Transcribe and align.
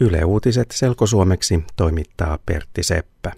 Yle 0.00 0.24
Uutiset 0.24 0.70
selkosuomeksi 0.70 1.64
toimittaa 1.76 2.38
Pertti 2.46 2.82
Seppä. 2.82 3.32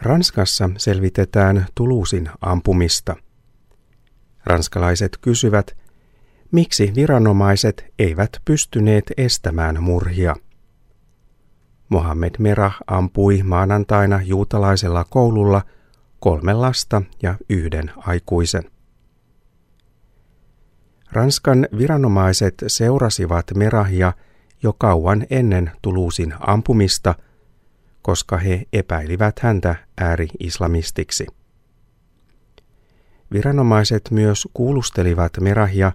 Ranskassa 0.00 0.70
selvitetään 0.76 1.66
Tuluusin 1.74 2.30
ampumista. 2.40 3.16
Ranskalaiset 4.44 5.18
kysyvät, 5.20 5.76
miksi 6.50 6.92
viranomaiset 6.96 7.84
eivät 7.98 8.30
pystyneet 8.44 9.04
estämään 9.16 9.82
murhia. 9.82 10.36
Mohammed 11.88 12.34
Merah 12.38 12.76
ampui 12.86 13.42
maanantaina 13.42 14.22
juutalaisella 14.22 15.04
koululla 15.04 15.62
kolme 16.20 16.52
lasta 16.52 17.02
ja 17.22 17.34
yhden 17.48 17.90
aikuisen. 17.96 18.64
Ranskan 21.12 21.68
viranomaiset 21.78 22.54
seurasivat 22.66 23.46
Merahia 23.56 24.12
jo 24.62 24.72
kauan 24.72 25.26
ennen 25.30 25.70
Tuluusin 25.82 26.34
ampumista, 26.40 27.14
koska 28.02 28.36
he 28.36 28.62
epäilivät 28.72 29.38
häntä 29.38 29.74
ääri-islamistiksi. 30.00 31.26
Viranomaiset 33.32 34.10
myös 34.10 34.48
kuulustelivat 34.54 35.32
Merahia 35.40 35.92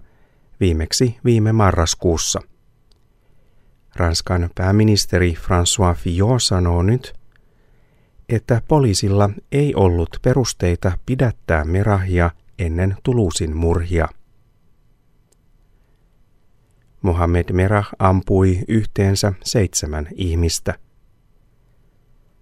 viimeksi 0.60 1.18
viime 1.24 1.52
marraskuussa. 1.52 2.40
Ranskan 3.96 4.50
pääministeri 4.54 5.34
François 5.34 5.96
Fillon 5.96 6.40
sanoo 6.40 6.82
nyt, 6.82 7.14
että 8.28 8.62
poliisilla 8.68 9.30
ei 9.52 9.74
ollut 9.74 10.08
perusteita 10.22 10.98
pidättää 11.06 11.64
Merahia 11.64 12.30
ennen 12.58 12.96
Tuluusin 13.02 13.56
murhia. 13.56 14.08
Mohamed 17.02 17.52
Merah 17.52 17.88
ampui 17.98 18.58
yhteensä 18.68 19.32
seitsemän 19.44 20.08
ihmistä. 20.14 20.74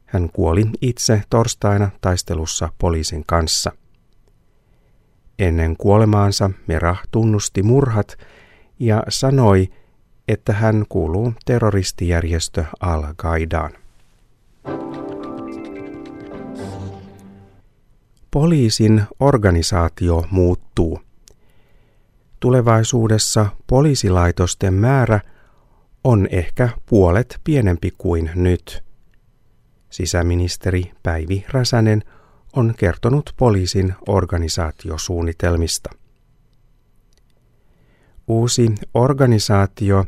Hän 0.07 0.31
kuoli 0.33 0.67
itse 0.81 1.23
torstaina 1.31 1.91
taistelussa 2.01 2.69
poliisin 2.79 3.25
kanssa. 3.27 3.73
Ennen 5.39 5.77
kuolemaansa 5.77 6.51
Merah 6.67 7.03
tunnusti 7.11 7.63
murhat 7.63 8.19
ja 8.79 9.03
sanoi, 9.09 9.69
että 10.29 10.53
hän 10.53 10.85
kuuluu 10.89 11.33
terroristijärjestö 11.45 12.65
Al-Qaidaan. 12.81 13.73
Poliisin 18.31 19.03
organisaatio 19.21 20.25
muuttuu. 20.31 21.06
Tulevaisuudessa 22.41 23.47
poliisilaitosten 23.67 24.75
määrä 24.75 25.21
on 26.05 26.29
ehkä 26.31 26.69
puolet 26.87 27.41
pienempi 27.45 27.93
kuin 27.99 28.31
nyt. 28.35 28.85
Sisäministeri 29.91 30.93
Päivi 31.03 31.45
Räsänen 31.49 32.03
on 32.57 32.75
kertonut 32.79 33.35
poliisin 33.37 33.95
organisaatiosuunnitelmista. 34.09 35.91
Uusi 38.29 38.75
organisaatio 38.95 40.05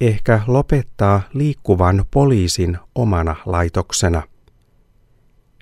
ehkä 0.00 0.40
lopettaa 0.46 1.22
liikkuvan 1.32 2.04
poliisin 2.10 2.78
omana 2.94 3.36
laitoksena. 3.46 4.22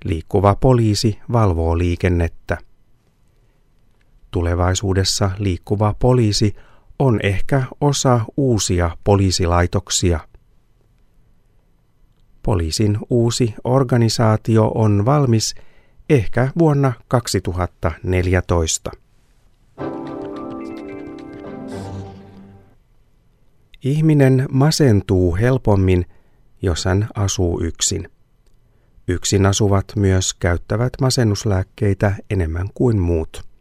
Liikkuva 0.05 0.55
poliisi 0.55 1.19
valvoo 1.33 1.79
liikennettä. 1.79 2.59
Tulevaisuudessa 4.33 5.31
liikkuva 5.39 5.95
poliisi 5.99 6.55
on 6.99 7.21
ehkä 7.23 7.63
osa 7.81 8.21
uusia 8.37 8.97
poliisilaitoksia. 9.05 10.21
Poliisin 12.43 12.99
uusi 13.11 13.55
organisaatio 13.65 14.73
on 14.75 15.05
valmis 15.05 15.55
ehkä 16.11 16.49
vuonna 16.59 16.93
2014. 17.09 18.91
Ihminen 23.85 24.47
masentuu 24.53 25.37
helpommin, 25.37 26.07
jos 26.63 26.85
hän 26.85 27.09
asuu 27.15 27.61
yksin. 27.61 28.09
Yksin 29.09 29.47
asuvat 29.47 29.85
myös 29.97 30.35
käyttävät 30.35 30.93
masennuslääkkeitä 31.01 32.15
enemmän 32.31 32.69
kuin 32.75 33.01
muut. 33.01 33.52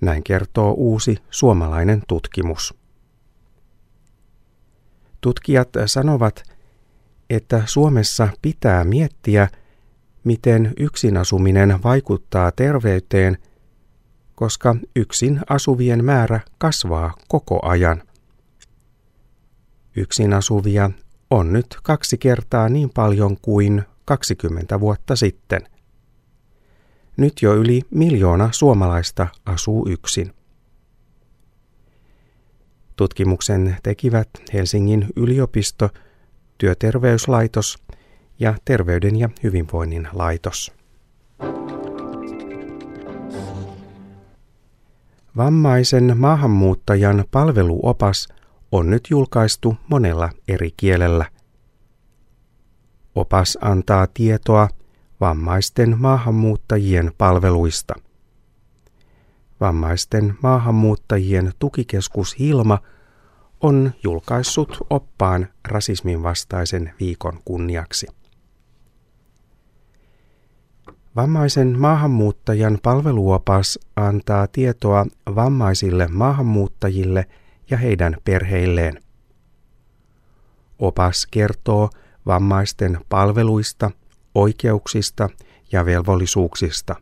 Näin 0.00 0.22
kertoo 0.22 0.72
uusi 0.72 1.16
suomalainen 1.30 2.02
tutkimus. 2.08 2.74
Tutkijat 5.20 5.68
sanovat, 5.86 6.42
että 7.30 7.62
Suomessa 7.66 8.28
pitää 8.42 8.84
miettiä, 8.84 9.48
miten 10.24 10.74
yksin 10.76 11.16
asuminen 11.16 11.82
vaikuttaa 11.82 12.52
terveyteen, 12.52 13.38
koska 14.34 14.76
yksin 14.96 15.40
asuvien 15.48 16.04
määrä 16.04 16.40
kasvaa 16.58 17.14
koko 17.28 17.66
ajan. 17.66 18.02
Yksin 19.96 20.32
asuvia 20.32 20.90
on 21.30 21.52
nyt 21.52 21.66
kaksi 21.82 22.18
kertaa 22.18 22.68
niin 22.68 22.90
paljon 22.90 23.36
kuin 23.42 23.82
20 24.04 24.80
vuotta 24.80 25.16
sitten– 25.16 25.60
nyt 27.18 27.42
jo 27.42 27.54
yli 27.54 27.82
miljoona 27.90 28.48
suomalaista 28.52 29.26
asuu 29.46 29.88
yksin. 29.88 30.32
Tutkimuksen 32.96 33.76
tekivät 33.82 34.28
Helsingin 34.52 35.06
yliopisto, 35.16 35.90
työterveyslaitos 36.58 37.78
ja 38.38 38.54
Terveyden 38.64 39.16
ja 39.16 39.28
hyvinvoinnin 39.42 40.08
laitos. 40.12 40.72
Vammaisen 45.36 46.18
maahanmuuttajan 46.18 47.24
palveluopas 47.30 48.28
on 48.72 48.90
nyt 48.90 49.10
julkaistu 49.10 49.76
monella 49.88 50.30
eri 50.48 50.70
kielellä. 50.76 51.24
Opas 53.14 53.58
antaa 53.60 54.06
tietoa 54.06 54.68
vammaisten 55.20 55.98
maahanmuuttajien 55.98 57.12
palveluista. 57.18 57.94
Vammaisten 59.60 60.38
maahanmuuttajien 60.42 61.52
tukikeskus 61.58 62.38
Hilma 62.38 62.78
on 63.60 63.92
julkaissut 64.02 64.78
oppaan 64.90 65.48
rasismin 65.68 66.22
vastaisen 66.22 66.94
viikon 67.00 67.38
kunniaksi. 67.44 68.06
Vammaisen 71.16 71.78
maahanmuuttajan 71.78 72.78
palveluopas 72.82 73.78
antaa 73.96 74.46
tietoa 74.46 75.06
vammaisille 75.34 76.08
maahanmuuttajille 76.08 77.26
ja 77.70 77.76
heidän 77.76 78.16
perheilleen. 78.24 79.02
Opas 80.78 81.26
kertoo 81.30 81.90
vammaisten 82.26 82.98
palveluista 83.08 83.90
oikeuksista 84.34 85.28
ja 85.72 85.84
velvollisuuksista. 85.84 86.96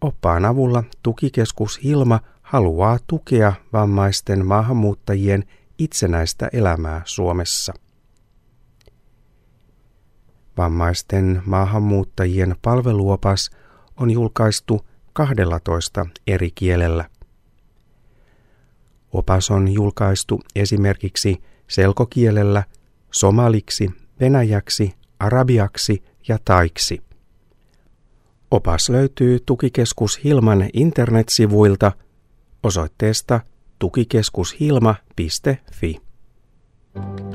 Oppaan 0.00 0.44
avulla 0.44 0.84
tukikeskus 1.02 1.84
Hilma 1.84 2.20
haluaa 2.42 2.98
tukea 3.06 3.52
vammaisten 3.72 4.46
maahanmuuttajien 4.46 5.44
itsenäistä 5.78 6.50
elämää 6.52 7.02
Suomessa. 7.04 7.74
Vammaisten 10.56 11.42
maahanmuuttajien 11.46 12.56
palveluopas 12.62 13.50
on 13.96 14.10
julkaistu 14.10 14.86
12 15.12 16.06
eri 16.26 16.50
kielellä. 16.50 17.04
Opas 19.12 19.50
on 19.50 19.68
julkaistu 19.68 20.40
esimerkiksi 20.54 21.42
selkokielellä, 21.68 22.64
somaliksi, 23.10 23.90
venäjäksi, 24.20 24.94
arabiaksi 25.20 26.02
ja 26.28 26.38
taiksi. 26.44 27.02
Opas 28.50 28.88
löytyy 28.88 29.38
Tukikeskus 29.46 30.24
Hilman 30.24 30.68
internetsivuilta 30.72 31.92
osoitteesta 32.62 33.40
tukikeskushilma.fi. 33.78 36.00
thank 36.94 37.20
you 37.20 37.29